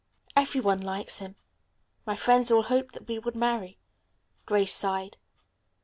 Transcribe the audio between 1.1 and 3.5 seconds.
him. My friends all hoped that we would